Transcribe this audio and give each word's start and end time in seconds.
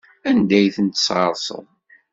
Anda 0.29 0.55
ay 0.59 0.69
ten-tesɣerseḍ? 0.75 1.65